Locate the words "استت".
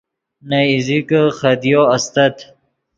1.95-2.35